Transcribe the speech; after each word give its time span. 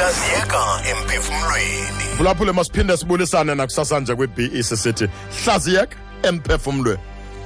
hlaziyeka 0.00 0.64
emphefumlweni 0.90 2.20
mlaphule 2.20 2.52
masiphinde 2.52 2.96
sibulisane 2.96 3.54
nakusasa 3.56 4.00
nje 4.00 4.14
kwi-be 4.14 4.62
sithi 4.62 5.08
hlaziyeka 5.44 5.96
emphefumlweni 6.22 6.98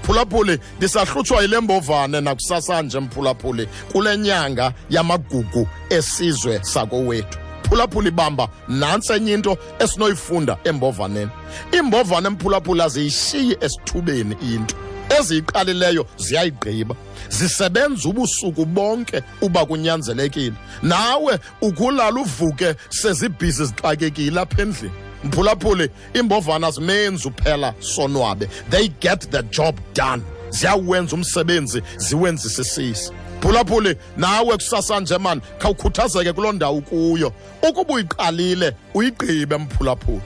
mphulaphuli 0.03 0.59
ndisahlutshwa 0.79 1.43
yile 1.43 1.61
mbovane 1.61 2.21
nakusasa 2.21 2.83
nje 2.83 3.01
mphulaphuli 3.01 3.69
kule 3.93 4.19
nyanga 4.19 4.73
yamagugu 4.91 5.69
esizwe 5.91 6.59
sakowethu 6.65 7.39
mphulaphuli 7.67 8.11
bamba 8.11 8.49
nantsi 8.69 9.13
enye 9.13 9.33
into 9.35 9.57
esinoyifunda 9.79 10.59
embovaneni 10.65 11.31
iimbovane 11.75 12.29
mphulaphuli 12.29 12.81
aziyishiyi 12.83 13.57
esithubeni 13.67 14.37
into 14.55 14.75
eziyiqalileyo 15.21 16.07
ziyayigqiba 16.19 16.95
zisebenza 17.31 18.09
ubusuku 18.09 18.65
bonke 18.77 19.23
uba 19.43 19.67
kunyanzelekile 19.67 20.53
nawe 20.83 21.39
ukulala 21.61 22.21
uvuke 22.21 22.75
sezibhizi 22.91 23.65
zixakekile 23.67 24.41
apha 24.41 24.63
endlini 24.63 24.93
mphulaphuli 25.25 25.91
iimbovana 26.17 26.71
zimenzi 26.71 27.29
uphela 27.29 27.75
sonwabe 27.81 28.47
they 28.71 28.89
get 28.89 29.21
the 29.31 29.43
job 29.43 29.75
done 29.95 30.23
ziyawenza 30.51 31.17
umsebenzi 31.17 31.83
ziwenzisisise 31.97 33.13
phulaphuli 33.41 33.97
nawe 34.17 34.55
kusasanje 34.57 35.19
mani 35.19 35.41
khawukhuthazeke 35.59 36.33
kuloo 36.33 36.53
ndawo 36.53 36.81
kuyo 36.81 37.33
ukuba 37.69 37.95
uyiqalile 37.95 38.73
uyigqibe 38.95 39.57
mphulaphuli 39.57 40.21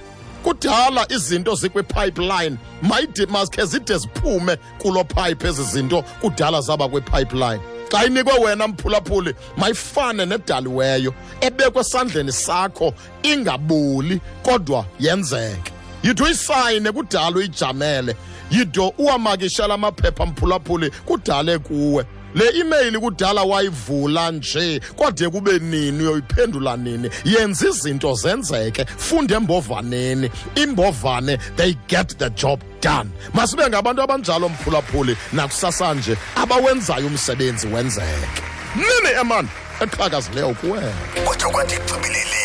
kudala 0.49 1.07
izinto 1.13 1.55
zikwipipeline 1.55 2.57
masikhe 3.31 3.65
zide 3.67 3.99
ziphume 3.99 4.57
kulo 4.79 5.05
pipe 5.05 5.49
ezi 5.49 5.63
zinto 5.65 6.03
kudala 6.21 6.61
zaba 6.61 6.89
kwipipeline 6.89 7.61
xa 7.93 8.07
inikwe 8.07 8.33
wena 8.45 8.69
mphulaphuli 8.69 9.35
mayifane 9.57 10.27
nedaliweyo 10.27 11.15
ebekwe 11.41 11.81
esandleni 11.81 12.33
sakho 12.33 12.95
ingaboli 13.23 14.21
kodwa 14.43 14.85
yenzeke 15.01 15.73
yitho 16.03 16.29
isayine 16.29 16.93
kudala 16.93 17.37
uyijamele 17.37 18.17
yinto 18.51 18.93
uwamakishela 18.99 19.75
amaphepha 19.75 20.27
mphulaphuli 20.27 20.91
kudale 20.91 21.59
kuwe 21.59 22.05
le 22.35 22.61
email 22.61 22.99
kudala 22.99 23.43
wayivula 23.43 24.31
nje 24.31 24.81
kwade 24.97 25.29
kube 25.31 25.59
nini 25.59 26.03
uyoyiphendula 26.05 26.77
nini 26.77 27.11
yenza 27.25 27.69
izinto 27.69 28.15
zenzeke 28.15 28.85
funde 28.97 29.35
embovaneni 29.35 30.31
imbovane 30.55 31.39
they 31.57 31.75
get 31.89 32.09
the 32.19 32.31
job 32.31 32.61
done 32.83 33.11
masibe 33.35 33.69
ngabantu 33.69 34.03
abanjalo 34.03 34.49
mphulaphuli 34.49 35.17
nakusasanje 35.33 36.17
abawenzayo 36.37 37.07
umsebenzi 37.07 37.67
wenzeke 37.67 38.43
nini 38.77 39.17
eman 39.21 39.49
eqhakazileyo 39.81 40.55
kuwena 40.55 40.93
kude 41.25 41.45
kwathi 41.45 41.77
gqibilele 41.77 42.38